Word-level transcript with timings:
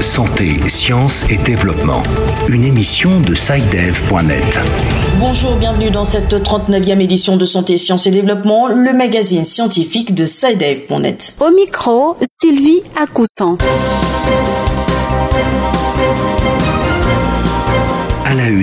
Santé, 0.00 0.68
sciences 0.68 1.24
et 1.30 1.38
développement. 1.38 2.02
Une 2.48 2.64
émission 2.64 3.20
de 3.22 3.34
SciDev.net. 3.34 4.58
Bonjour, 5.18 5.56
bienvenue 5.56 5.90
dans 5.90 6.04
cette 6.04 6.34
39e 6.34 7.00
édition 7.00 7.38
de 7.38 7.46
Santé, 7.46 7.78
sciences 7.78 8.06
et 8.06 8.10
développement, 8.10 8.68
le 8.68 8.92
magazine 8.92 9.44
scientifique 9.44 10.14
de 10.14 10.26
SciDev.net. 10.26 11.34
Au 11.40 11.50
micro, 11.50 12.16
Sylvie 12.20 12.82
Acoussan. 12.96 13.56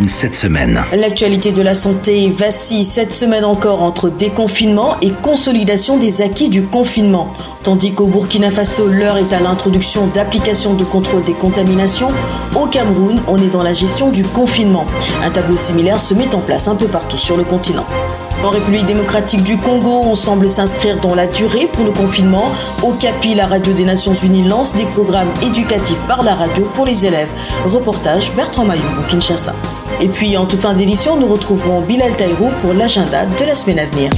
Cette 0.07 0.35
semaine. 0.35 0.83
L'actualité 0.93 1.51
de 1.51 1.61
la 1.61 1.73
santé 1.73 2.29
vacille 2.29 2.85
cette 2.85 3.13
semaine 3.13 3.45
encore 3.45 3.81
entre 3.81 4.09
déconfinement 4.09 4.95
et 5.01 5.11
consolidation 5.11 5.97
des 5.97 6.21
acquis 6.21 6.49
du 6.49 6.63
confinement. 6.63 7.33
Tandis 7.63 7.93
qu'au 7.93 8.07
Burkina 8.07 8.49
Faso, 8.49 8.87
l'heure 8.87 9.17
est 9.17 9.33
à 9.33 9.39
l'introduction 9.39 10.07
d'applications 10.07 10.73
de 10.73 10.83
contrôle 10.83 11.23
des 11.23 11.33
contaminations, 11.33 12.09
au 12.55 12.67
Cameroun, 12.67 13.21
on 13.27 13.37
est 13.37 13.51
dans 13.51 13.63
la 13.63 13.73
gestion 13.73 14.09
du 14.11 14.23
confinement. 14.23 14.85
Un 15.23 15.29
tableau 15.29 15.57
similaire 15.57 16.01
se 16.01 16.13
met 16.13 16.33
en 16.33 16.39
place 16.39 16.67
un 16.67 16.75
peu 16.75 16.87
partout 16.87 17.17
sur 17.17 17.37
le 17.37 17.43
continent. 17.43 17.85
En 18.43 18.49
République 18.49 18.85
démocratique 18.85 19.43
du 19.43 19.57
Congo, 19.57 20.01
on 20.05 20.15
semble 20.15 20.49
s'inscrire 20.49 20.99
dans 20.99 21.13
la 21.13 21.27
durée 21.27 21.67
pour 21.71 21.85
le 21.85 21.91
confinement. 21.91 22.45
Au 22.81 22.93
CAPI, 22.93 23.35
la 23.35 23.45
radio 23.45 23.71
des 23.73 23.85
Nations 23.85 24.15
Unies 24.15 24.47
lance 24.47 24.73
des 24.73 24.85
programmes 24.85 25.31
éducatifs 25.43 26.01
par 26.07 26.23
la 26.23 26.33
radio 26.33 26.65
pour 26.73 26.85
les 26.85 27.05
élèves. 27.05 27.31
Reportage 27.65 28.33
Bertrand 28.33 28.65
Mayou, 28.65 28.81
Kinshasa. 29.09 29.53
Et 30.01 30.07
puis, 30.07 30.35
en 30.35 30.47
toute 30.47 30.61
fin 30.61 30.73
d'édition, 30.73 31.15
nous 31.15 31.27
retrouverons 31.27 31.81
Bilal 31.81 32.15
Taïrou 32.15 32.49
pour 32.61 32.73
l'agenda 32.73 33.27
de 33.27 33.45
la 33.45 33.53
semaine 33.53 33.79
à 33.79 33.85
venir. 33.85 34.09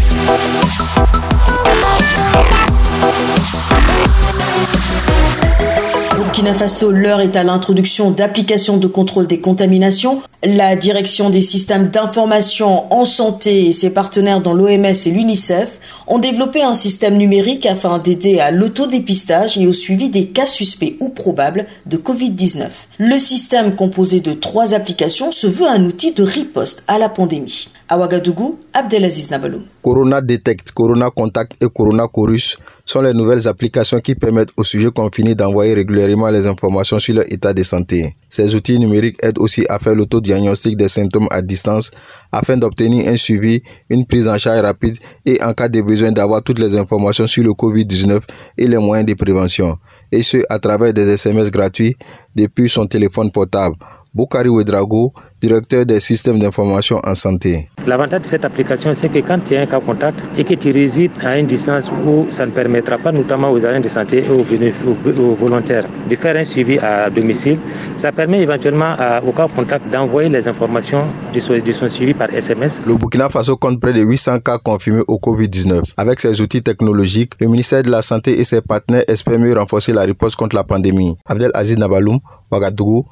Burkina 6.34 6.56
Faso, 6.56 6.90
l'heure 6.90 7.22
est 7.22 7.36
à 7.36 7.44
l'introduction 7.44 8.10
d'applications 8.10 8.78
de 8.78 8.88
contrôle 8.88 9.28
des 9.28 9.40
contaminations. 9.40 10.20
La 10.44 10.76
direction 10.76 11.30
des 11.30 11.42
systèmes 11.42 11.90
d'information 11.90 12.92
en 12.92 13.06
santé 13.06 13.68
et 13.68 13.72
ses 13.72 13.92
partenaires 13.92 14.42
dans 14.42 14.56
l'OMS 14.56 14.96
et 15.06 15.12
l'UNICEF 15.12 15.80
ont 16.08 16.18
développé 16.18 16.64
un 16.64 16.74
système 16.74 17.18
numérique 17.18 17.68
afin 17.68 18.00
d'aider 18.00 18.40
à 18.40 18.50
l'autodépistage 18.50 19.60
et 19.60 19.68
au 19.68 19.74
suivi 19.74 20.10
des 20.10 20.26
cas 20.26 20.48
suspects 20.48 20.98
ou 21.00 21.10
probables 21.10 21.68
de 21.86 21.98
Covid-19. 21.98 22.68
Le 22.98 23.20
système 23.20 23.76
composé 23.76 24.20
de 24.20 24.34
trois 24.34 24.74
applications 24.74 25.32
se 25.32 25.46
veut 25.46 25.68
un 25.68 25.86
outil 25.86 26.14
de 26.14 26.24
riposte 26.24 26.84
à 26.88 26.98
la 26.98 27.10
pandémie. 27.10 27.68
À 27.90 27.98
Ouagadougou, 27.98 28.60
Abdelaziz 28.72 29.30
Nabalou. 29.30 29.62
Corona 29.82 30.22
Detect, 30.22 30.72
Corona 30.72 31.10
Contact 31.10 31.62
et 31.62 31.68
Corona 31.68 32.08
Chorus 32.08 32.58
sont 32.86 33.02
les 33.02 33.14
nouvelles 33.14 33.46
applications 33.46 34.00
qui 34.00 34.16
permettent 34.16 34.52
aux 34.56 34.64
sujets 34.64 34.90
confinés 34.90 35.36
d'envoyer 35.36 35.74
régulièrement 35.74 36.30
les 36.30 36.48
informations 36.48 36.98
sur 36.98 37.16
leur 37.16 37.26
état 37.32 37.54
de 37.54 37.62
santé. 37.62 38.16
Ces 38.30 38.56
outils 38.56 38.80
numériques 38.80 39.18
aident 39.22 39.40
aussi 39.40 39.66
à 39.68 39.80
faire 39.80 39.96
l'autodiagnostic 39.96 40.78
des 40.78 40.88
symptômes 40.88 41.28
à 41.30 41.42
distance 41.42 41.92
afin 42.32 42.56
d'obtenir 42.56 43.10
un 43.10 43.18
suivi, 43.18 43.62
une 43.90 44.06
prise 44.06 44.30
en 44.30 44.38
charge 44.38 44.62
rapide 44.62 44.98
et 45.26 45.44
en 45.44 45.54
cas 45.54 45.68
de 45.68 45.82
besoin 45.82 46.14
d'avoir 46.14 46.42
toutes 46.42 46.60
les 46.60 46.78
informations 46.78 47.28
sur 47.28 47.44
le 47.44 47.52
COVID-19 47.52 48.22
et 48.58 48.68
les 48.68 48.78
moyens 48.78 49.06
de 49.08 49.14
prévention. 49.14 49.78
Et 50.10 50.22
ce, 50.24 50.38
à 50.50 50.58
travers 50.58 50.94
des 50.94 51.10
SMS 51.10 51.52
gratuits 51.52 51.98
depuis 52.34 52.70
son 52.70 52.86
téléphone 52.86 53.30
portable. 53.32 53.76
Boukari 54.14 54.48
Ouedrago, 54.48 55.12
directeur 55.42 55.86
des 55.88 56.00
systèmes 56.00 56.40
d'information 56.40 57.02
en 57.04 57.16
santé. 57.16 57.68
L'avantage 57.88 58.22
de 58.22 58.28
cette 58.28 58.46
application, 58.46 58.94
c'est 58.94 59.10
que 59.10 59.18
quand 59.20 59.40
tu 59.44 59.56
as 59.56 59.62
un 59.62 59.66
cas 59.66 59.80
contact 59.80 60.24
et 60.38 60.44
que 60.44 60.54
tu 60.54 60.72
résides 60.72 61.12
à 61.22 61.38
une 61.40 61.48
distance 61.48 61.86
où 62.06 62.28
ça 62.32 62.46
ne 62.46 62.52
permettra 62.52 63.00
pas, 63.00 63.12
notamment 63.12 63.52
aux 63.52 63.66
agents 63.66 63.82
de 63.82 63.90
santé 63.90 64.24
et 64.24 64.30
aux, 64.30 65.36
volontaires, 65.36 65.86
de 66.10 66.16
faire 66.16 66.36
un 66.38 66.44
suivi 66.44 66.78
à 66.78 67.10
domicile, 67.10 67.58
ça 67.98 68.12
permet 68.12 68.42
éventuellement 68.42 68.96
au 69.28 69.32
cas 69.32 69.48
contact 69.48 69.90
d'envoyer 69.92 70.30
les 70.30 70.48
informations 70.48 71.06
de 71.34 71.40
son, 71.40 71.54
de 71.54 71.72
son, 71.72 71.90
suivi 71.90 72.14
par 72.14 72.32
SMS. 72.34 72.82
Le 72.86 72.94
Burkina 72.96 73.30
Faso 73.30 73.58
compte 73.58 73.80
près 73.80 73.94
de 73.94 74.02
800 74.02 74.42
cas 74.42 74.60
confirmés 74.60 75.04
au 75.08 75.18
Covid-19. 75.18 75.94
Avec 75.98 76.20
ses 76.20 76.40
outils 76.40 76.62
technologiques, 76.62 77.34
le 77.40 77.48
ministère 77.48 77.82
de 77.82 77.90
la 77.90 78.04
Santé 78.04 78.40
et 78.40 78.44
ses 78.44 78.62
partenaires 78.62 79.04
espèrent 79.08 79.40
mieux 79.40 79.58
renforcer 79.58 79.92
la 79.92 80.04
réponse 80.04 80.36
contre 80.36 80.56
la 80.56 80.64
pandémie. 80.64 81.18
Abdel 81.26 81.52
Aziz 81.56 81.78
Nabaloum, 81.78 82.20
Ouagadougou, 82.52 83.06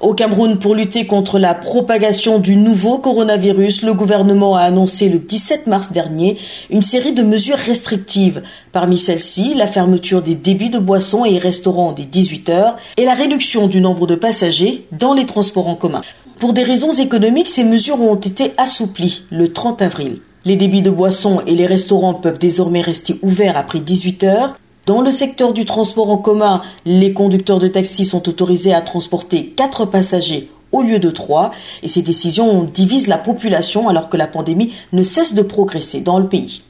Au 0.00 0.14
Cameroun, 0.14 0.58
pour 0.58 0.74
lutter 0.74 1.06
contre 1.06 1.38
la 1.38 1.54
propagation 1.54 2.38
du 2.38 2.56
nouveau 2.56 2.98
coronavirus, 2.98 3.82
le 3.82 3.92
gouvernement 3.92 4.56
a 4.56 4.62
annoncé 4.62 5.10
le 5.10 5.18
17 5.18 5.66
mars 5.66 5.92
dernier 5.92 6.38
une 6.70 6.80
série 6.80 7.12
de 7.12 7.22
mesures 7.22 7.58
restrictives. 7.58 8.42
Parmi 8.72 8.96
celles-ci, 8.96 9.54
la 9.54 9.66
fermeture 9.66 10.22
des 10.22 10.34
débits 10.34 10.70
de 10.70 10.78
boissons 10.78 11.24
et 11.26 11.38
restaurants 11.38 11.92
dès 11.92 12.06
18 12.06 12.48
heures 12.48 12.76
et 12.96 13.04
la 13.04 13.14
réduction 13.14 13.66
du 13.66 13.82
nombre 13.82 14.06
de 14.06 14.14
passagers 14.14 14.86
dans 14.92 15.12
les 15.12 15.26
transports 15.26 15.68
en 15.68 15.74
commun. 15.74 16.00
Pour 16.38 16.54
des 16.54 16.62
raisons 16.62 16.92
économiques, 16.92 17.50
ces 17.50 17.64
mesures 17.64 18.00
ont 18.00 18.16
été 18.16 18.52
assouplies 18.56 19.22
le 19.30 19.52
30 19.52 19.82
avril. 19.82 20.20
Les 20.46 20.56
débits 20.56 20.80
de 20.80 20.90
boissons 20.90 21.42
et 21.46 21.54
les 21.54 21.66
restaurants 21.66 22.14
peuvent 22.14 22.38
désormais 22.38 22.80
rester 22.80 23.18
ouverts 23.20 23.58
après 23.58 23.80
18 23.80 24.24
heures. 24.24 24.56
Dans 24.90 25.02
le 25.02 25.12
secteur 25.12 25.52
du 25.52 25.66
transport 25.66 26.10
en 26.10 26.16
commun, 26.16 26.62
les 26.84 27.12
conducteurs 27.12 27.60
de 27.60 27.68
taxi 27.68 28.04
sont 28.04 28.28
autorisés 28.28 28.74
à 28.74 28.80
transporter 28.80 29.46
4 29.46 29.84
passagers 29.84 30.50
au 30.72 30.82
lieu 30.82 30.98
de 30.98 31.10
3 31.10 31.52
et 31.84 31.86
ces 31.86 32.02
décisions 32.02 32.64
divisent 32.64 33.06
la 33.06 33.16
population 33.16 33.88
alors 33.88 34.08
que 34.08 34.16
la 34.16 34.26
pandémie 34.26 34.74
ne 34.92 35.04
cesse 35.04 35.32
de 35.34 35.42
progresser 35.42 36.00
dans 36.00 36.18
le 36.18 36.26
pays. 36.26 36.62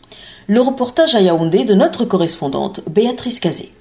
Le 0.48 0.60
reportage 0.60 1.14
à 1.14 1.22
Yaoundé 1.22 1.64
de 1.64 1.72
notre 1.72 2.04
correspondante 2.04 2.82
Béatrice 2.90 3.40
Cazé. 3.40 3.72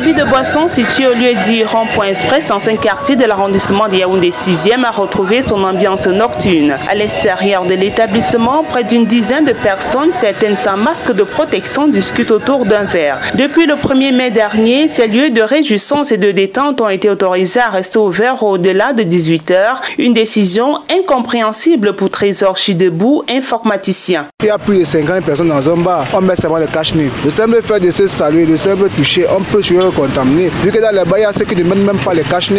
De 0.00 0.24
boisson 0.24 0.66
situé 0.66 1.06
au 1.06 1.12
lieu 1.12 1.34
dit 1.44 1.62
Rond-Point 1.62 2.08
Express 2.08 2.46
dans 2.46 2.68
un 2.68 2.76
quartier 2.76 3.16
de 3.16 3.24
l'arrondissement 3.24 3.86
de 3.86 3.96
Yaoundé 3.96 4.30
6e 4.30 4.82
a 4.82 4.90
retrouvé 4.90 5.42
son 5.42 5.62
ambiance 5.62 6.06
nocturne. 6.06 6.76
À 6.88 6.94
l'extérieur 6.94 7.66
de 7.66 7.74
l'établissement, 7.74 8.64
près 8.64 8.82
d'une 8.82 9.04
dizaine 9.04 9.44
de 9.44 9.52
personnes, 9.52 10.10
certaines 10.10 10.56
sans 10.56 10.78
masque 10.78 11.12
de 11.12 11.22
protection, 11.22 11.86
discutent 11.86 12.30
autour 12.30 12.64
d'un 12.64 12.84
verre. 12.84 13.20
Depuis 13.34 13.66
le 13.66 13.74
1er 13.74 14.12
mai 14.12 14.30
dernier, 14.30 14.88
ces 14.88 15.06
lieux 15.06 15.30
de 15.30 15.42
réjouissance 15.42 16.12
et 16.12 16.16
de 16.16 16.30
détente 16.30 16.80
ont 16.80 16.88
été 16.88 17.10
autorisés 17.10 17.60
à 17.60 17.68
rester 17.68 17.98
ouverts 17.98 18.42
au-delà 18.42 18.94
de 18.94 19.02
18 19.02 19.50
heures, 19.50 19.82
une 19.98 20.14
décision 20.14 20.78
incompréhensible 20.90 21.94
pour 21.94 22.08
Trésor 22.08 22.56
Chidebou, 22.56 23.22
informaticien. 23.28 24.26
Il 24.42 24.46
y 24.46 24.50
a 24.50 24.58
plus 24.58 24.78
de 24.78 24.84
50 24.84 25.24
personnes 25.24 25.48
dans 25.50 25.70
un 25.70 25.76
bar, 25.76 26.06
on 26.14 26.22
met 26.22 26.36
seulement 26.36 26.58
le 26.58 26.66
cache-nez. 26.66 27.10
Le 27.22 27.30
simple 27.30 27.60
fait 27.62 27.80
de 27.80 27.90
se 27.90 28.06
saluer, 28.06 28.46
le 28.46 28.56
simple 28.56 28.88
toucher, 28.96 29.26
on 29.30 29.42
peut 29.42 29.60
tuer 29.60 29.89
le 29.90 29.96
contaminés. 29.96 30.50
Vu 30.62 30.70
que 30.70 30.78
dans 30.80 30.90
les 30.90 31.04
bars, 31.04 31.18
il 31.18 31.22
y 31.22 31.24
a 31.24 31.32
ceux 31.32 31.44
qui 31.44 31.56
ne 31.56 31.62
mettent 31.64 31.84
même 31.84 31.98
pas 31.98 32.14
les 32.14 32.22
cache 32.22 32.50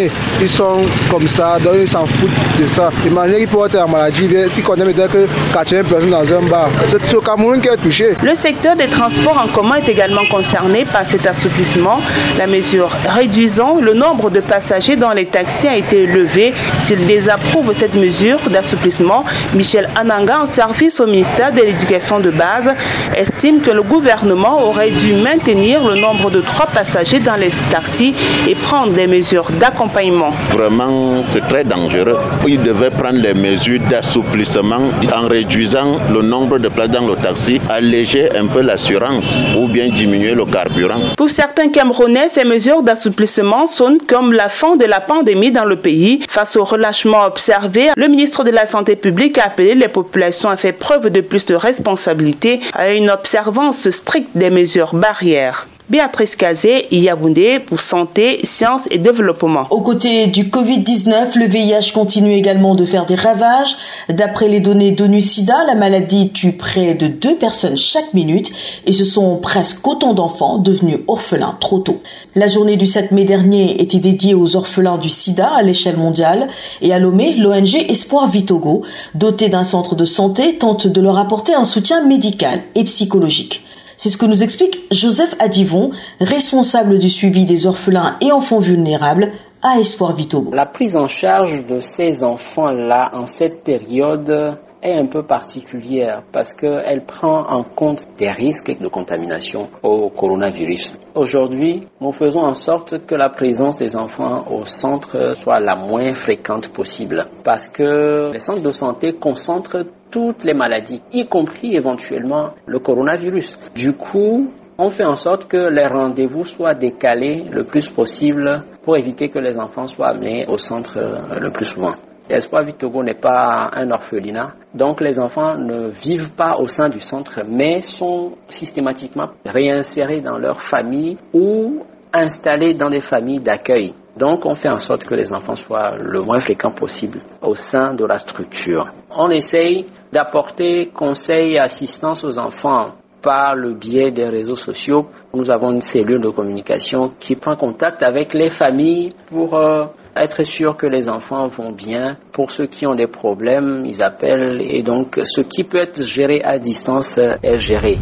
Ils 0.42 0.50
sont 0.50 0.82
comme 1.10 1.28
ça, 1.28 1.58
donc 1.60 1.76
ils 1.80 1.88
s'en 1.88 2.06
foutent 2.06 2.30
de 2.60 2.68
ça. 2.68 2.90
Imaginez 3.06 3.48
qu'ils 3.48 3.66
être 3.66 3.80
en 3.80 3.88
maladie 3.88 4.28
si 4.50 4.62
on 4.68 4.76
aime 4.76 4.94
que 4.94 5.28
80 5.54 5.84
personnes 5.84 6.10
dans 6.10 6.34
un 6.34 6.42
bar. 6.44 6.70
C'est 6.88 7.12
le 7.12 7.22
Cameroun 7.22 7.62
qui 7.62 7.68
est 7.68 7.78
touché. 7.78 8.16
Le 8.22 8.36
secteur 8.36 8.76
des 8.76 8.88
transports 8.88 9.42
en 9.44 9.48
commun 9.48 9.76
est 9.76 9.90
également 9.90 10.26
concerné 10.30 10.86
par 10.86 11.06
cet 11.06 11.26
assouplissement. 11.26 12.00
La 12.38 12.48
mesure 12.48 12.96
réduisant 13.08 13.80
le 13.80 13.94
nombre 13.94 14.30
de 14.30 14.40
passagers 14.40 14.96
dans 14.96 15.12
les 15.12 15.26
taxis 15.26 15.68
a 15.68 15.78
été 15.78 16.06
levée. 16.06 16.54
S'il 16.84 17.06
désapprouve 17.06 17.74
cette 17.74 17.96
mesure 17.96 18.40
d'assouplissement, 18.50 19.24
Michel 19.54 19.90
Ananga, 19.96 20.42
en 20.42 20.46
service 20.46 21.00
au 21.00 21.08
ministère 21.08 21.52
de 21.52 21.62
l'Éducation 21.62 22.20
de 22.20 22.30
base, 22.30 22.72
estime 23.16 23.62
que 23.62 23.72
le 23.72 23.84
gouvernement 23.84 24.64
aurait 24.68 24.92
dû 24.92 25.14
maintenir 25.14 25.84
le 25.88 25.96
nombre 25.96 26.30
de 26.30 26.42
trois 26.42 26.66
passagers 26.68 27.20
dans 27.24 27.36
les 27.36 27.52
taxis 27.70 28.14
et 28.48 28.56
prendre 28.56 28.94
des 28.94 29.08
mesures 29.08 29.50
d'accompagnement. 29.60 30.32
Vraiment, 30.52 31.24
c'est 31.26 31.48
très 31.48 31.64
dangereux. 31.64 32.18
Il 32.48 32.62
devait 32.62 32.90
prendre 32.90 33.20
les 33.20 33.34
mesures 33.34 33.82
d'assouplissement 33.90 34.90
en 35.14 35.28
réduisant 35.28 36.00
le 36.12 36.22
nombre 36.22 36.58
de 36.60 36.70
places 36.70 36.90
dans 36.90 37.06
le 37.06 37.16
taxi, 37.16 37.60
alléger 37.70 38.30
un 38.36 38.48
peu 38.48 38.62
l'assurance 38.62 39.44
ou 39.58 39.68
bien 39.68 39.90
diminuer 39.90 40.34
le 40.34 40.46
carburant. 40.46 41.02
Pour 41.18 41.30
certains 41.30 41.70
Camerounais, 41.70 42.30
ces 42.30 42.44
mesures 42.44 42.82
d'assouplissement 42.84 43.68
sonnent 43.68 44.00
comme 44.08 44.34
la 44.34 44.50
fin 44.50 44.76
de 44.76 44.86
la 44.86 45.00
pandémie 45.00 45.52
dans 45.52 45.66
le 45.66 45.76
pays. 45.76 46.22
Face 46.28 46.56
au 46.56 46.64
relâchement 46.64 47.24
observé, 47.26 47.90
le 47.96 48.08
ministre 48.08 48.44
de 48.44 48.52
la 48.52 48.66
Santé 48.66 48.96
publique 48.96 49.38
a 49.38 49.46
appelé 49.46 49.76
les 49.76 49.88
populations 49.88 50.50
à 50.50 50.58
faire 50.58 50.74
preuve 50.74 51.10
de 51.10 51.22
plus 51.22 51.46
de 51.46 51.56
responsabilité 51.56 52.60
à 52.74 52.92
une 52.92 53.10
observance 53.10 53.90
stricte 53.90 54.30
des 54.36 54.50
mesures 54.50 54.94
barrières. 54.94 55.68
Béatrice 55.92 56.38
Kazé, 56.38 56.88
Yaoundé 56.90 57.60
pour 57.60 57.82
Santé, 57.82 58.40
Sciences 58.46 58.84
et 58.92 58.98
Développement. 58.98 59.68
Aux 59.72 59.82
côtés 59.82 60.28
du 60.28 60.46
Covid-19, 60.46 61.38
le 61.38 61.48
VIH 61.48 61.92
continue 61.94 62.32
également 62.32 62.76
de 62.76 62.86
faire 62.86 63.06
des 63.06 63.16
ravages. 63.16 63.76
D'après 64.08 64.48
les 64.48 64.62
données 64.62 64.92
d'ONU-SIDA, 64.92 65.66
la 65.68 65.76
maladie 65.76 66.30
tue 66.30 66.54
près 66.54 66.94
de 66.94 67.08
deux 67.08 67.36
personnes 67.36 67.76
chaque 67.76 68.14
minute 68.14 68.54
et 68.86 68.94
ce 68.94 69.04
sont 69.04 69.36
presque 69.36 69.86
autant 69.86 70.14
d'enfants 70.14 70.60
devenus 70.60 71.00
orphelins 71.10 71.58
trop 71.60 71.80
tôt. 71.80 72.00
La 72.36 72.48
journée 72.48 72.78
du 72.78 72.88
7 72.88 73.12
mai 73.12 73.26
dernier 73.26 73.82
était 73.82 74.00
dédiée 74.00 74.34
aux 74.34 74.56
orphelins 74.56 74.98
du 74.98 75.10
sida 75.10 75.50
à 75.50 75.62
l'échelle 75.62 75.98
mondiale 75.98 76.48
et 76.82 76.94
à 76.94 77.00
Lomé, 77.00 77.34
l'ONG 77.36 77.76
Espoir 77.90 78.30
Vitogo, 78.30 78.84
dotée 79.16 79.50
d'un 79.50 79.66
centre 79.66 79.96
de 79.96 80.06
santé, 80.06 80.58
tente 80.58 80.88
de 80.88 81.02
leur 81.02 81.18
apporter 81.18 81.54
un 81.54 81.66
soutien 81.66 82.02
médical 82.02 82.62
et 82.76 82.86
psychologique. 82.86 83.62
C'est 84.04 84.10
ce 84.10 84.18
que 84.18 84.26
nous 84.26 84.42
explique 84.42 84.80
Joseph 84.90 85.36
Adivon, 85.38 85.92
responsable 86.20 86.98
du 86.98 87.08
suivi 87.08 87.46
des 87.46 87.68
orphelins 87.68 88.16
et 88.20 88.32
enfants 88.32 88.58
vulnérables 88.58 89.30
à 89.62 89.80
Espoir 89.80 90.16
Vitogo. 90.16 90.52
La 90.56 90.66
prise 90.66 90.98
en 90.98 91.06
charge 91.06 91.64
de 91.68 91.80
ces 91.80 92.24
enfants-là 92.24 93.12
en 93.14 93.28
cette 93.28 93.64
période 93.64 94.58
est 94.82 94.94
un 94.94 95.06
peu 95.06 95.24
particulière 95.24 96.24
parce 96.32 96.54
qu'elle 96.54 97.06
prend 97.06 97.46
en 97.48 97.64
compte 97.64 98.06
des 98.18 98.30
risques 98.30 98.78
de 98.78 98.88
contamination 98.88 99.70
au 99.84 100.10
coronavirus. 100.10 100.96
Aujourd'hui, 101.16 101.88
nous 102.00 102.12
faisons 102.12 102.42
en 102.42 102.54
sorte 102.54 103.06
que 103.06 103.16
la 103.16 103.30
présence 103.30 103.80
des 103.80 103.96
enfants 103.96 104.46
au 104.52 104.66
centre 104.66 105.34
soit 105.36 105.60
la 105.60 105.76
moins 105.76 106.14
fréquente 106.14 106.70
possible 106.70 107.26
parce 107.44 107.68
que 107.70 108.32
les 108.34 108.40
centres 108.40 108.64
de 108.64 108.72
santé 108.72 109.14
concentrent 109.14 109.86
toutes 110.10 110.44
les 110.44 110.54
maladies, 110.54 111.02
y 111.14 111.26
compris 111.26 111.76
éventuellement 111.76 112.50
le 112.66 112.80
coronavirus. 112.80 113.58
Du 113.76 113.94
coup, 113.94 114.52
on 114.78 114.90
fait 114.90 115.06
en 115.06 115.16
sorte 115.16 115.48
que 115.48 115.70
les 115.70 115.88
rendez-vous 115.88 116.44
soient 116.44 116.74
décalés 116.74 117.46
le 117.50 117.64
plus 117.64 117.90
possible 117.90 118.64
pour 118.84 118.98
éviter 118.98 119.30
que 119.30 119.40
les 119.40 119.58
enfants 119.58 119.88
soient 119.88 120.10
amenés 120.10 120.46
au 120.48 120.58
centre 120.58 120.98
le 121.40 121.52
plus 121.52 121.66
souvent. 121.66 121.94
Espoir 122.32 122.64
Vitogo 122.64 123.04
n'est 123.04 123.14
pas 123.14 123.70
un 123.74 123.92
orphelinat, 123.92 124.56
donc 124.74 125.02
les 125.02 125.20
enfants 125.20 125.58
ne 125.58 125.90
vivent 125.90 126.34
pas 126.34 126.58
au 126.58 126.68
sein 126.68 126.90
du 126.90 127.00
centre, 127.00 127.42
mais 127.48 127.82
sont 127.82 128.34
systématiquement 128.48 129.30
réinsérés 129.46 130.22
dans 130.22 130.38
leur 130.38 130.62
famille 130.62 131.18
ou 131.34 131.84
installés 132.14 132.74
dans 132.74 132.90
des 132.90 133.02
familles 133.02 133.40
d'accueil. 133.40 133.94
Donc 134.18 134.46
on 134.46 134.56
fait 134.56 134.70
en 134.70 134.80
sorte 134.80 135.06
que 135.06 135.16
les 135.16 135.32
enfants 135.32 135.56
soient 135.56 135.96
le 135.98 136.20
moins 136.22 136.40
fréquents 136.40 136.74
possible 136.74 137.22
au 137.42 137.56
sein 137.56 137.94
de 137.94 138.06
la 138.06 138.18
structure. 138.18 138.92
On 139.10 139.30
essaye 139.30 139.88
d'apporter 140.12 140.88
conseils 140.88 141.54
et 141.54 141.60
assistance 141.60 142.24
aux 142.24 142.38
enfants 142.38 142.96
par 143.22 143.56
le 143.56 143.74
biais 143.74 144.12
des 144.12 144.28
réseaux 144.28 144.56
sociaux. 144.56 145.08
Nous 145.34 145.52
avons 145.52 145.72
une 145.72 145.82
cellule 145.82 146.22
de 146.22 146.30
communication 146.30 147.12
qui 147.20 147.36
prend 147.36 147.56
contact 147.56 148.04
avec 148.04 148.34
les 148.34 148.50
familles 148.50 149.12
pour 149.28 149.56
euh, 149.56 149.84
être 150.16 150.44
sûr 150.44 150.76
que 150.76 150.88
les 150.88 151.10
enfants 151.10 151.48
vont 151.48 151.72
bien. 151.72 152.18
Pour 152.32 152.52
ceux 152.52 152.68
qui 152.68 152.86
ont 152.88 152.96
des 152.96 153.08
problèmes, 153.08 153.84
ils 153.86 154.04
appellent 154.04 154.62
et 154.62 154.84
donc 154.84 155.20
ce 155.24 155.42
qui 155.42 155.64
peut 155.64 155.82
être 155.82 156.04
géré 156.04 156.42
à 156.44 156.60
distance 156.60 157.18
est 157.18 157.60
géré. 157.60 157.98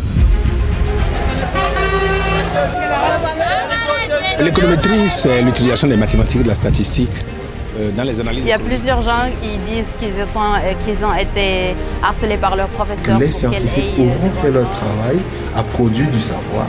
L'économétrie, 4.41 5.09
c'est 5.09 5.41
l'utilisation 5.41 5.87
des 5.87 5.97
mathématiques 5.97 6.43
de 6.43 6.47
la 6.47 6.55
statistique 6.55 7.09
euh, 7.11 7.38
dans 7.95 8.03
les 8.03 8.19
analyses. 8.19 8.43
Il 8.45 8.49
y 8.49 8.53
a 8.53 8.59
plusieurs 8.59 9.01
gens 9.01 9.29
qui 9.41 9.57
disent 9.57 9.93
qu'ils 9.99 10.13
ont, 10.13 10.53
euh, 10.53 10.73
qu'ils 10.85 11.05
ont 11.05 11.13
été 11.13 11.75
harcelés 12.03 12.37
par 12.37 12.55
leurs 12.55 12.67
professeurs. 12.69 13.17
Les 13.19 13.31
scientifiques 13.31 13.97
auront 13.97 14.31
fait 14.41 14.51
leur 14.51 14.69
travail, 14.69 15.17
à 15.55 15.63
produire 15.63 16.09
du 16.09 16.21
savoir. 16.21 16.67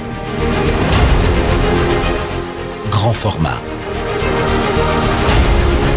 Grand 2.91 3.13
format. 3.13 3.61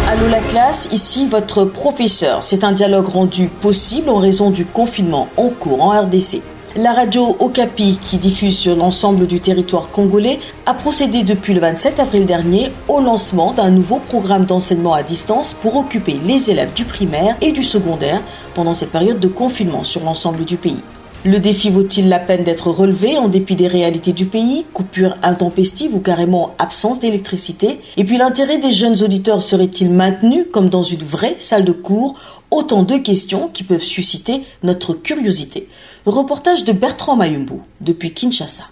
Allô 0.08 0.28
la 0.28 0.40
classe, 0.40 0.88
ici 0.92 1.26
votre 1.28 1.64
professeur. 1.64 2.42
C'est 2.42 2.62
un 2.62 2.72
dialogue 2.72 3.06
rendu 3.06 3.48
possible 3.48 4.10
en 4.10 4.18
raison 4.18 4.50
du 4.50 4.64
confinement 4.64 5.28
en 5.36 5.48
cours 5.48 5.82
en 5.82 5.90
RDC. 5.90 6.42
La 6.76 6.92
radio 6.92 7.36
Okapi, 7.38 8.00
qui 8.02 8.18
diffuse 8.18 8.58
sur 8.58 8.74
l'ensemble 8.74 9.28
du 9.28 9.38
territoire 9.38 9.90
congolais, 9.90 10.40
a 10.66 10.74
procédé 10.74 11.22
depuis 11.22 11.54
le 11.54 11.60
27 11.60 12.00
avril 12.00 12.26
dernier 12.26 12.72
au 12.88 12.98
lancement 12.98 13.52
d'un 13.52 13.70
nouveau 13.70 14.00
programme 14.00 14.44
d'enseignement 14.44 14.92
à 14.92 15.04
distance 15.04 15.52
pour 15.52 15.76
occuper 15.76 16.18
les 16.26 16.50
élèves 16.50 16.72
du 16.74 16.84
primaire 16.84 17.36
et 17.40 17.52
du 17.52 17.62
secondaire 17.62 18.20
pendant 18.54 18.74
cette 18.74 18.90
période 18.90 19.20
de 19.20 19.28
confinement 19.28 19.84
sur 19.84 20.02
l'ensemble 20.02 20.44
du 20.44 20.56
pays. 20.56 20.80
Le 21.24 21.38
défi 21.38 21.70
vaut-il 21.70 22.08
la 22.08 22.18
peine 22.18 22.42
d'être 22.42 22.70
relevé 22.70 23.18
en 23.18 23.28
dépit 23.28 23.54
des 23.54 23.68
réalités 23.68 24.12
du 24.12 24.26
pays, 24.26 24.66
coupure 24.74 25.16
intempestive 25.22 25.94
ou 25.94 26.00
carrément 26.00 26.56
absence 26.58 26.98
d'électricité? 26.98 27.78
Et 27.96 28.02
puis 28.02 28.18
l'intérêt 28.18 28.58
des 28.58 28.72
jeunes 28.72 29.00
auditeurs 29.00 29.42
serait-il 29.42 29.90
maintenu 29.90 30.44
comme 30.46 30.68
dans 30.68 30.82
une 30.82 31.04
vraie 31.04 31.36
salle 31.38 31.64
de 31.64 31.72
cours? 31.72 32.16
Autant 32.50 32.82
de 32.82 32.96
questions 32.98 33.48
qui 33.48 33.64
peuvent 33.64 33.80
susciter 33.80 34.42
notre 34.62 34.92
curiosité. 34.92 35.66
Reportage 36.06 36.64
de 36.64 36.72
Bertrand 36.72 37.16
Mayumbu 37.16 37.62
depuis 37.80 38.12
Kinshasa. 38.12 38.64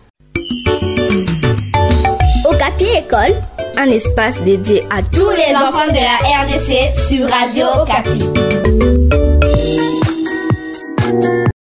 Okapi 2.44 2.84
École, 2.84 3.34
un 3.78 3.86
espace 3.90 4.38
dédié 4.42 4.84
à 4.90 5.02
tous 5.02 5.30
les 5.30 5.56
enfants 5.56 5.88
de 5.88 5.94
la 5.94 6.18
RDC 6.42 7.08
sur 7.08 7.26
Radio 7.30 7.64
Okapi. 7.80 8.18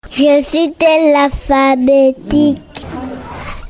Je 0.09 0.41
suis 0.41 0.69
de 0.69 1.13
l'alphabétique. 1.13 2.85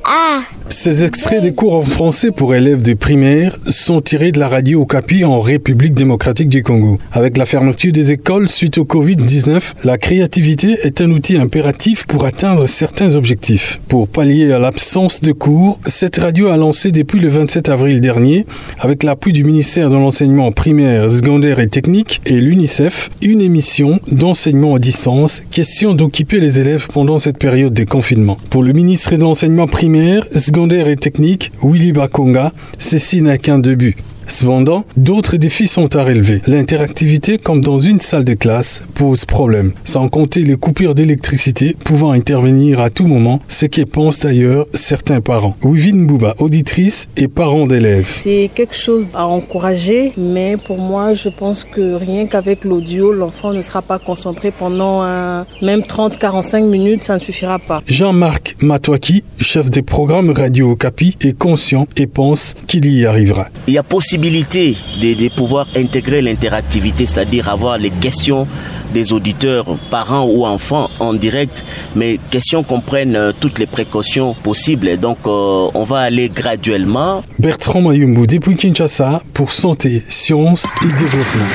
A. 0.06 0.40
Ces 0.70 1.04
extraits 1.04 1.42
des 1.42 1.52
cours 1.52 1.74
en 1.74 1.82
français 1.82 2.30
pour 2.30 2.54
élèves 2.54 2.82
de 2.82 2.94
primaire 2.94 3.58
sont 3.66 4.00
tirés 4.00 4.30
de 4.30 4.38
la 4.38 4.46
radio 4.46 4.82
Okapi 4.82 5.24
en 5.24 5.40
République 5.40 5.94
démocratique 5.94 6.48
du 6.48 6.62
Congo. 6.62 6.98
Avec 7.10 7.36
la 7.36 7.44
fermeture 7.44 7.90
des 7.90 8.12
écoles 8.12 8.48
suite 8.48 8.78
au 8.78 8.84
Covid-19, 8.84 9.72
la 9.84 9.98
créativité 9.98 10.76
est 10.84 11.00
un 11.00 11.10
outil 11.10 11.38
impératif 11.38 12.06
pour 12.06 12.24
atteindre 12.24 12.68
certains 12.68 13.16
objectifs. 13.16 13.80
Pour 13.88 14.06
pallier 14.06 14.52
à 14.52 14.60
l'absence 14.60 15.20
de 15.20 15.32
cours, 15.32 15.80
cette 15.86 16.18
radio 16.18 16.46
a 16.46 16.56
lancé 16.56 16.92
depuis 16.92 17.18
le 17.18 17.28
27 17.28 17.68
avril 17.68 18.00
dernier, 18.00 18.46
avec 18.78 19.02
l'appui 19.02 19.32
du 19.32 19.42
ministère 19.42 19.90
de 19.90 19.96
l'enseignement 19.96 20.52
primaire, 20.52 21.10
secondaire 21.10 21.58
et 21.58 21.68
technique 21.68 22.22
et 22.26 22.40
l'UNICEF, 22.40 23.10
une 23.22 23.40
émission 23.40 23.98
d'enseignement 24.12 24.76
à 24.76 24.78
distance, 24.78 25.42
question 25.50 25.94
d'occuper 25.94 26.38
les 26.38 26.60
élèves 26.60 26.86
pendant 26.86 27.18
cette 27.18 27.38
période 27.38 27.74
de 27.74 27.84
confinement. 27.84 28.36
Pour 28.50 28.62
le 28.62 28.72
ministre 28.72 29.16
de 29.16 29.20
l'enseignement 29.20 29.66
primaire, 29.66 30.24
secondaire 30.32 30.59
et 30.68 30.96
technique, 30.96 31.52
Willy 31.62 31.92
Bakonga, 31.92 32.52
ceci 32.78 33.22
n'a 33.22 33.38
qu'un 33.38 33.58
début. 33.58 33.96
Cependant, 34.30 34.84
d'autres 34.96 35.36
défis 35.36 35.66
sont 35.66 35.96
à 35.96 36.04
relever. 36.04 36.40
L'interactivité, 36.46 37.36
comme 37.36 37.60
dans 37.60 37.80
une 37.80 38.00
salle 38.00 38.24
de 38.24 38.34
classe, 38.34 38.84
pose 38.94 39.24
problème, 39.24 39.72
sans 39.84 40.08
compter 40.08 40.42
les 40.42 40.56
coupures 40.56 40.94
d'électricité 40.94 41.76
pouvant 41.84 42.12
intervenir 42.12 42.80
à 42.80 42.90
tout 42.90 43.06
moment, 43.06 43.40
ce 43.48 43.66
que 43.66 43.82
pensent 43.82 44.20
d'ailleurs 44.20 44.66
certains 44.72 45.20
parents. 45.20 45.56
Wivine 45.62 46.06
Bouba, 46.06 46.34
auditrice 46.38 47.08
et 47.16 47.26
parent 47.28 47.66
d'élèves. 47.66 48.06
C'est 48.08 48.50
quelque 48.54 48.76
chose 48.76 49.08
à 49.14 49.26
encourager, 49.26 50.12
mais 50.16 50.56
pour 50.56 50.78
moi, 50.78 51.12
je 51.14 51.28
pense 51.28 51.64
que 51.64 51.94
rien 51.94 52.26
qu'avec 52.26 52.64
l'audio, 52.64 53.12
l'enfant 53.12 53.52
ne 53.52 53.62
sera 53.62 53.82
pas 53.82 53.98
concentré 53.98 54.52
pendant 54.52 55.02
un, 55.02 55.44
même 55.60 55.80
30-45 55.80 56.70
minutes, 56.70 57.02
ça 57.02 57.14
ne 57.14 57.18
suffira 57.18 57.58
pas. 57.58 57.82
Jean-Marc 57.86 58.56
Matouaki, 58.62 59.24
chef 59.38 59.70
des 59.70 59.82
programmes 59.82 60.30
Radio 60.30 60.76
Capi, 60.76 61.16
est 61.20 61.36
conscient 61.36 61.88
et 61.96 62.06
pense 62.06 62.54
qu'il 62.68 62.86
y 62.86 63.06
arrivera. 63.06 63.48
Il 63.66 63.74
y 63.74 63.78
a 63.78 63.82
possibilité 64.20 64.76
de, 65.00 65.14
de 65.14 65.28
pouvoir 65.30 65.66
intégrer 65.74 66.20
l'interactivité, 66.20 67.06
c'est-à-dire 67.06 67.48
avoir 67.48 67.78
les 67.78 67.90
questions 67.90 68.46
des 68.92 69.12
auditeurs, 69.14 69.64
parents 69.90 70.26
ou 70.26 70.44
enfants 70.44 70.90
en 71.00 71.14
direct, 71.14 71.64
mais 71.96 72.18
question 72.30 72.62
qu'on 72.62 72.80
prenne 72.80 73.16
euh, 73.16 73.32
toutes 73.38 73.58
les 73.58 73.66
précautions 73.66 74.34
possibles. 74.34 74.98
Donc 74.98 75.18
euh, 75.26 75.70
on 75.72 75.84
va 75.84 76.00
aller 76.00 76.28
graduellement. 76.28 77.22
Bertrand 77.38 77.80
Mayumbu 77.80 78.26
depuis 78.26 78.56
Kinshasa 78.56 79.22
pour 79.32 79.52
Santé, 79.52 80.04
Sciences 80.08 80.66
et 80.82 80.92
Développement. 80.98 81.46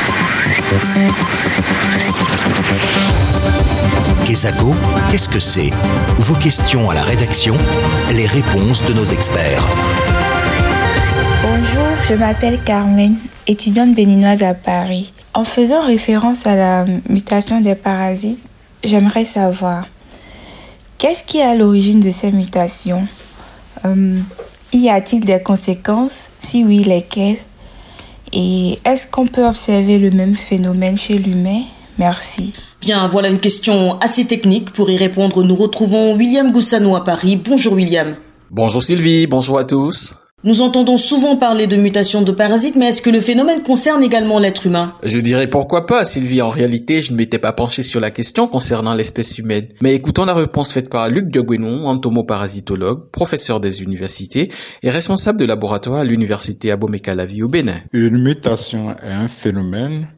Kesako, 4.26 4.74
qu'est-ce 5.12 5.30
que 5.30 5.40
c'est? 5.40 5.70
Vos 6.18 6.34
questions 6.34 6.90
à 6.90 6.96
la 6.96 7.04
rédaction, 7.04 7.56
les 8.12 8.26
réponses 8.26 8.84
de 8.86 8.94
nos 8.94 9.06
experts. 9.06 9.64
Bonjour, 11.44 11.85
je 12.08 12.14
m'appelle 12.14 12.60
Carmen, 12.64 13.16
étudiante 13.48 13.96
béninoise 13.96 14.44
à 14.44 14.54
Paris. 14.54 15.12
En 15.34 15.44
faisant 15.44 15.84
référence 15.84 16.46
à 16.46 16.56
la 16.56 16.86
mutation 17.10 17.62
des 17.62 17.76
parasites, 17.76 18.40
j'aimerais 18.84 19.26
savoir 19.26 19.88
qu'est-ce 20.98 21.24
qui 21.24 21.40
est 21.40 21.44
à 21.44 21.56
l'origine 21.56 22.00
de 22.00 22.12
ces 22.12 22.32
mutations? 22.32 23.08
Euh, 23.86 24.20
Y 24.74 24.90
a-t-il 24.90 25.24
des 25.24 25.42
conséquences? 25.42 26.28
Si 26.42 26.64
oui, 26.64 26.84
lesquelles? 26.84 27.38
Et 28.34 28.78
est-ce 28.84 29.08
qu'on 29.08 29.26
peut 29.26 29.46
observer 29.46 29.98
le 29.98 30.12
même 30.12 30.36
phénomène 30.36 30.98
chez 30.98 31.18
l'humain? 31.18 31.62
Merci. 31.98 32.54
Bien, 32.82 33.08
voilà 33.08 33.30
une 33.30 33.40
question 33.40 34.00
assez 34.00 34.26
technique. 34.26 34.72
Pour 34.74 34.90
y 34.90 34.98
répondre, 34.98 35.44
nous 35.44 35.56
retrouvons 35.56 36.16
William 36.16 36.52
Goussano 36.52 36.96
à 36.96 37.04
Paris. 37.04 37.38
Bonjour 37.38 37.74
William. 37.74 38.16
Bonjour 38.52 38.84
Sylvie, 38.84 39.28
bonjour 39.28 39.58
à 39.58 39.64
tous. 39.64 40.16
Nous 40.46 40.62
entendons 40.62 40.98
souvent 40.98 41.38
parler 41.38 41.66
de 41.66 41.76
mutation 41.76 42.22
de 42.22 42.32
parasites, 42.32 42.76
mais 42.76 42.90
est-ce 42.90 43.02
que 43.02 43.10
le 43.10 43.20
phénomène 43.20 43.64
concerne 43.64 44.04
également 44.04 44.38
l'être 44.38 44.68
humain? 44.68 44.94
Je 45.04 45.18
dirais 45.18 45.48
pourquoi 45.48 45.88
pas, 45.88 46.06
Sylvie. 46.06 46.44
En 46.44 46.50
réalité, 46.50 47.02
je 47.02 47.14
ne 47.14 47.18
m'étais 47.18 47.40
pas 47.40 47.52
penché 47.52 47.82
sur 47.82 48.00
la 48.00 48.12
question 48.12 48.48
concernant 48.48 48.94
l'espèce 48.94 49.40
humaine. 49.40 49.68
Mais 49.82 49.96
écoutons 49.96 50.24
la 50.24 50.36
réponse 50.36 50.72
faite 50.72 50.88
par 50.88 51.10
Luc 51.10 51.30
Diogbenon, 51.30 51.88
entomoparasitologue, 51.88 53.10
professeur 53.10 53.60
des 53.60 53.82
universités 53.82 54.52
et 54.84 54.90
responsable 54.92 55.40
de 55.40 55.46
laboratoire 55.46 56.02
à 56.02 56.04
l'université 56.04 56.70
Abomey-Calavi 56.70 57.42
au 57.42 57.48
Bénin. 57.48 57.80
Une 57.92 58.22
mutation 58.22 58.92
est 58.92 59.14
un 59.14 59.28
phénomène 59.28 60.10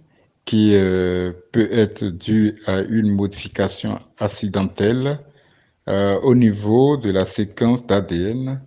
qui 0.44 0.72
euh, 0.74 1.32
peut 1.54 1.70
être 1.72 2.04
dû 2.04 2.58
à 2.66 2.82
une 2.82 3.16
modification 3.16 3.98
accidentelle 4.20 5.20
euh, 5.88 6.20
au 6.20 6.36
niveau 6.36 6.98
de 6.98 7.12
la 7.12 7.24
séquence 7.24 7.88
d'ADN 7.88 8.60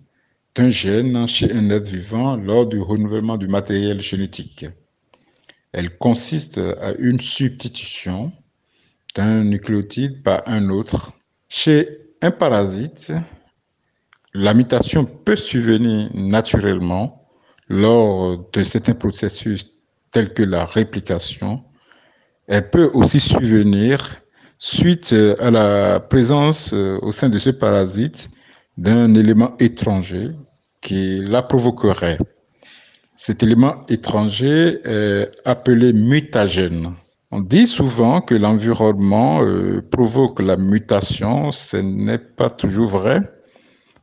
d'un 0.55 0.69
gène 0.69 1.27
chez 1.27 1.51
un 1.53 1.69
être 1.69 1.87
vivant 1.87 2.35
lors 2.35 2.65
du 2.65 2.79
renouvellement 2.79 3.37
du 3.37 3.47
matériel 3.47 4.01
génétique. 4.01 4.65
Elle 5.71 5.97
consiste 5.97 6.57
à 6.57 6.93
une 6.99 7.19
substitution 7.19 8.31
d'un 9.15 9.43
nucléotide 9.43 10.21
par 10.23 10.43
un 10.45 10.69
autre. 10.69 11.13
Chez 11.47 11.87
un 12.21 12.31
parasite, 12.31 13.13
la 14.33 14.53
mutation 14.53 15.05
peut 15.05 15.35
survenir 15.35 16.09
naturellement 16.13 17.27
lors 17.67 18.49
de 18.51 18.63
certains 18.63 18.93
processus 18.93 19.71
tels 20.11 20.33
que 20.33 20.43
la 20.43 20.65
réplication. 20.65 21.63
Elle 22.47 22.69
peut 22.69 22.89
aussi 22.93 23.19
survenir 23.19 24.21
suite 24.57 25.15
à 25.39 25.51
la 25.51 25.99
présence 26.01 26.73
au 26.73 27.11
sein 27.11 27.29
de 27.29 27.39
ce 27.39 27.49
parasite 27.49 28.29
d'un 28.81 29.13
élément 29.13 29.51
étranger 29.59 30.31
qui 30.81 31.19
la 31.23 31.43
provoquerait. 31.43 32.17
Cet 33.15 33.43
élément 33.43 33.75
étranger 33.89 34.79
est 34.83 35.29
appelé 35.45 35.93
mutagène. 35.93 36.91
On 37.29 37.41
dit 37.41 37.67
souvent 37.67 38.21
que 38.21 38.33
l'environnement 38.33 39.43
euh, 39.43 39.83
provoque 39.91 40.41
la 40.41 40.57
mutation, 40.57 41.51
ce 41.51 41.77
n'est 41.77 42.17
pas 42.17 42.49
toujours 42.49 42.87
vrai. 42.87 43.21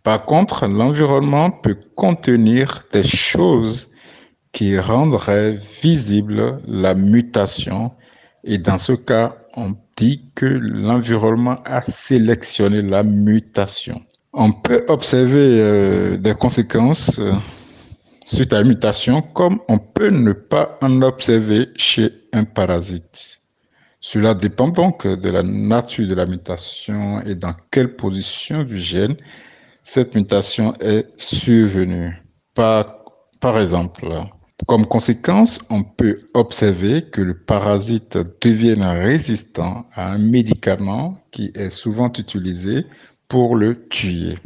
Par 0.05 0.25
contre, 0.25 0.69
l'environnement 0.69 1.51
peut 1.51 1.79
contenir 1.97 2.85
des 2.93 3.03
choses 3.03 3.91
qui 4.53 4.79
rendraient 4.79 5.59
visible 5.83 6.61
la 6.69 6.95
mutation 6.95 7.91
et 8.45 8.59
dans 8.59 8.79
ce 8.79 8.93
cas, 8.93 9.37
on 9.57 9.75
dit 9.97 10.31
que 10.37 10.47
l'environnement 10.47 11.59
a 11.65 11.83
sélectionné 11.83 12.81
la 12.83 13.03
mutation. 13.03 14.01
On 14.33 14.53
peut 14.53 14.85
observer 14.89 15.61
euh, 15.61 16.17
des 16.19 16.35
conséquences 16.35 17.19
euh, 17.19 17.33
suite 18.27 18.53
à 18.53 18.61
une 18.61 18.69
mutation 18.69 19.23
comme 19.23 19.59
on 19.69 19.79
peut 19.79 20.11
ne 20.11 20.33
pas 20.33 20.79
en 20.83 21.01
observer 21.03 21.69
chez 21.77 22.11
un 22.33 22.45
parasite. 22.45 23.41
Cela 24.01 24.35
dépend 24.35 24.69
donc 24.69 25.07
de 25.07 25.31
la 25.31 25.43
nature 25.43 26.07
de 26.07 26.15
la 26.15 26.27
mutation 26.27 27.23
et 27.23 27.35
dans 27.35 27.55
quelle 27.71 27.97
position 27.97 28.63
du 28.63 28.77
gène 28.77 29.17
cette 29.83 30.15
mutation 30.15 30.75
est 30.81 31.07
survenue. 31.19 32.23
Par, 32.55 32.99
par 33.41 33.59
exemple, 33.59 34.07
comme 34.67 34.85
conséquence, 34.85 35.61
on 35.71 35.83
peut 35.83 36.29
observer 36.35 37.03
que 37.11 37.23
le 37.23 37.39
parasite 37.39 38.19
devienne 38.43 38.83
résistant 38.83 39.87
à 39.95 40.13
un 40.13 40.19
médicament 40.19 41.19
qui 41.31 41.51
est 41.55 41.71
souvent 41.71 42.13
utilisé 42.13 42.85
pour 43.29 43.57
le 43.57 43.89
tuer. 43.89 44.39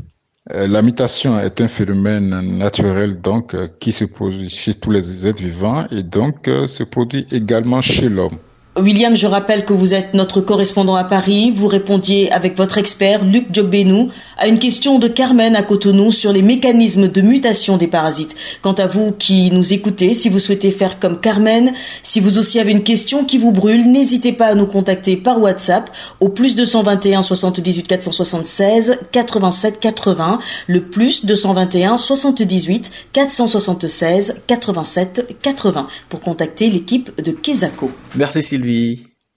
Euh, 0.51 0.67
la 0.67 0.83
mutation 0.83 1.39
est 1.39 1.61
un 1.61 1.69
phénomène 1.69 2.59
naturel 2.59 3.21
donc 3.21 3.55
euh, 3.55 3.69
qui 3.79 3.93
se 3.93 4.05
produit 4.05 4.49
chez 4.49 4.75
tous 4.75 4.91
les 4.91 5.27
êtres 5.27 5.41
vivants 5.41 5.87
et 5.93 6.03
donc 6.03 6.49
euh, 6.49 6.67
se 6.67 6.83
produit 6.83 7.27
également 7.31 7.81
chez 7.81 8.09
l'homme. 8.09 8.39
William, 8.79 9.15
je 9.15 9.27
rappelle 9.27 9.67
que 9.67 9.75
vous 9.75 9.93
êtes 9.93 10.15
notre 10.15 10.41
correspondant 10.41 10.95
à 10.95 11.05
Paris. 11.05 11.51
Vous 11.51 11.69
répondiez 11.69 12.33
avec 12.33 12.57
votre 12.57 12.79
expert 12.79 13.23
Luc 13.23 13.49
Djogbenou 13.53 14.09
à 14.39 14.49
une 14.49 14.59
question 14.59 14.99
de 14.99 15.09
Carmen 15.09 15.55
à 15.55 15.63
Cotonou 15.63 16.11
sur 16.11 16.33
les 16.33 16.41
mécanismes 16.41 17.09
de 17.09 17.21
mutation 17.21 17.77
des 17.77 17.87
parasites. 17.87 18.35
Quant 18.63 18.73
à 18.73 18.87
vous 18.87 19.13
qui 19.13 19.51
nous 19.51 19.75
écoutez, 19.75 20.15
si 20.15 20.31
vous 20.31 20.39
souhaitez 20.39 20.71
faire 20.71 20.99
comme 20.99 21.21
Carmen, 21.21 21.75
si 22.03 22.21
vous 22.21 22.39
aussi 22.39 22.59
avez 22.61 22.73
une 22.73 22.83
question 22.83 23.27
qui 23.27 23.37
vous 23.37 23.53
brûle, 23.53 23.93
n'hésitez 23.93 24.33
pas 24.33 24.47
à 24.47 24.55
nous 24.55 24.67
contacter 24.67 25.19
par 25.19 25.39
WhatsApp 25.39 25.91
au 26.21 26.31
plus 26.31 26.57
221 26.57 27.21
78 27.21 27.87
476 27.87 29.01
87 29.13 29.81
80, 29.81 30.39
le 30.67 30.81
plus 30.81 31.27
221 31.27 31.99
78 31.99 32.91
476 33.13 34.37
87 34.47 35.37
80 35.43 35.89
pour 36.09 36.21
contacter 36.23 36.71
l'équipe 36.71 37.23
de 37.23 37.33
Kesako. 37.33 37.91
Merci 38.15 38.43
Sylvie. 38.43 38.62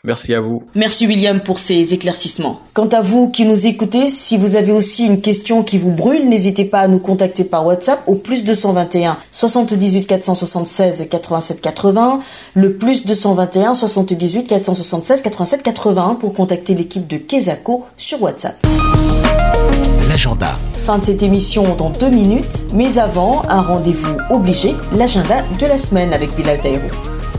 Merci 0.05 0.36
à 0.36 0.39
vous. 0.39 0.62
Merci 0.75 1.08
William 1.08 1.41
pour 1.41 1.58
ces 1.58 1.96
éclaircissements. 1.96 2.60
Quant 2.75 2.88
à 2.89 3.01
vous 3.01 3.29
qui 3.32 3.44
nous 3.44 3.65
écoutez, 3.65 4.08
si 4.08 4.38
vous 4.38 4.55
avez 4.55 4.72
aussi 4.72 5.03
une 5.03 5.20
question 5.20 5.63
qui 5.63 5.79
vous 5.79 5.91
brûle, 5.91 6.29
n'hésitez 6.29 6.63
pas 6.63 6.82
à 6.82 6.88
nous 6.88 7.00
contacter 7.00 7.44
par 7.44 7.65
WhatsApp 7.65 8.03
au 8.05 8.13
plus 8.13 8.44
221 8.44 9.17
78 9.32 10.05
476 10.05 11.08
87 11.10 11.60
80, 11.60 12.20
le 12.53 12.74
plus 12.74 13.03
221 13.03 13.74
78 13.74 14.48
476 14.48 15.22
87 15.24 15.63
80 15.63 16.17
pour 16.20 16.34
contacter 16.36 16.75
l'équipe 16.75 17.08
de 17.08 17.17
Kesako 17.17 17.86
sur 17.98 18.22
WhatsApp. 18.22 18.55
L'agenda. 20.08 20.55
Fin 20.74 21.00
de 21.00 21.05
cette 21.05 21.24
émission 21.24 21.75
dans 21.75 21.89
deux 21.89 22.10
minutes, 22.10 22.63
mais 22.74 23.00
avant, 23.00 23.41
un 23.50 23.62
rendez-vous 23.62 24.17
obligé, 24.29 24.75
l'agenda 24.96 25.44
de 25.60 25.65
la 25.65 25.79
semaine 25.79 26.13
avec 26.13 26.29
Bilal 26.36 26.62
Taïrou. 26.62 26.89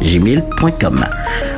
gmail.com. 0.03 1.05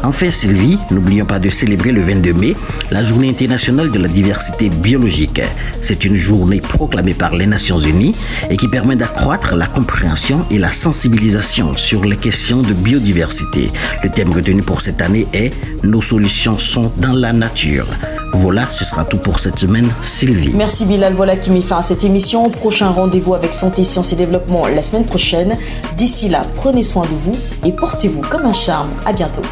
Enfin, 0.03 0.31
Sylvie, 0.31 0.76
n'oublions 0.91 1.25
pas 1.25 1.39
de 1.39 1.49
célébrer 1.51 1.93
le 1.93 2.01
22 2.01 2.33
mai 2.33 2.57
la 2.91 3.03
journée 3.03 3.29
internationale 3.29 3.91
de 3.91 3.99
la 3.99 4.09
diversité 4.09 4.69
biologique. 4.69 5.41
C'est 5.83 6.05
une 6.05 6.17
journée 6.17 6.61
proclamée 6.61 7.15
par 7.15 7.35
les 7.35 7.47
Nations 7.47 7.79
Unies 7.79 8.15
et 8.51 8.57
qui 8.57 8.69
permet 8.69 8.97
d'accroître 8.97 9.55
la 9.55 9.67
compréhension 9.67 10.45
et 10.51 10.59
la 10.59 10.71
sensibilisation 10.71 11.77
sur 11.77 12.05
les 12.05 12.17
questions 12.17 12.63
de 12.63 12.73
biodiversité. 12.73 13.71
Le 14.03 14.11
thème 14.11 14.33
retenu 14.33 14.63
pour 14.63 14.81
cette 14.81 15.03
année 15.03 15.27
est 15.33 15.53
Nos 15.83 16.03
solutions 16.03 16.59
sont 16.59 16.93
dans 16.99 17.13
la 17.13 17.33
nature. 17.33 17.87
Voilà, 18.33 18.69
ce 18.71 18.85
sera 18.85 19.05
tout 19.05 19.19
pour 19.19 19.39
cette 19.39 19.59
semaine, 19.59 19.89
Sylvie. 20.03 20.53
Merci 20.55 20.85
Bilal, 20.85 21.15
voilà 21.15 21.37
qui 21.37 21.51
met 21.51 21.63
fin 21.63 21.79
à 21.79 21.83
cette 21.83 22.05
émission. 22.05 22.51
Prochain 22.51 22.91
rendez-vous 22.91 23.35
avec 23.35 23.55
Santé, 23.55 23.83
Sciences 23.85 24.13
et 24.13 24.17
Développement 24.17 24.67
la 24.67 24.83
semaine 24.83 25.05
prochaine. 25.05 25.57
D'ici 25.97 26.29
là, 26.29 26.43
prenez 26.57 26.83
soin 26.83 27.05
de 27.05 27.15
vous 27.15 27.37
et 27.65 27.73
portez-vous 27.73 28.23
comme 28.23 28.45
un 28.45 28.53
charme. 28.53 28.91
À 29.05 29.13
bientôt. 29.13 29.43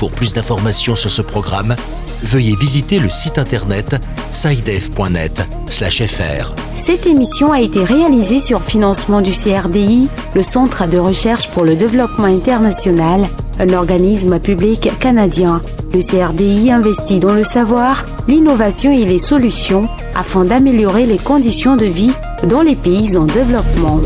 Pour 0.00 0.10
plus 0.12 0.32
d'informations 0.32 0.96
sur 0.96 1.10
ce 1.10 1.20
programme, 1.20 1.76
veuillez 2.22 2.56
visiter 2.56 3.00
le 3.00 3.10
site 3.10 3.36
internet 3.36 3.96
sidef.net/fr. 4.30 6.54
Cette 6.74 7.06
émission 7.06 7.52
a 7.52 7.60
été 7.60 7.84
réalisée 7.84 8.40
sur 8.40 8.62
financement 8.62 9.20
du 9.20 9.32
CRDI, 9.32 10.08
le 10.34 10.42
Centre 10.42 10.88
de 10.88 10.96
recherche 10.96 11.50
pour 11.50 11.64
le 11.64 11.76
développement 11.76 12.28
international, 12.28 13.28
un 13.58 13.74
organisme 13.74 14.40
public 14.40 14.88
canadien. 15.00 15.60
Le 15.92 16.00
CRDI 16.00 16.70
investit 16.70 17.18
dans 17.18 17.34
le 17.34 17.44
savoir, 17.44 18.06
l'innovation 18.26 18.92
et 18.92 19.04
les 19.04 19.18
solutions 19.18 19.86
afin 20.14 20.46
d'améliorer 20.46 21.04
les 21.04 21.18
conditions 21.18 21.76
de 21.76 21.84
vie 21.84 22.12
dans 22.44 22.62
les 22.62 22.76
pays 22.76 23.18
en 23.18 23.26
développement. 23.26 24.00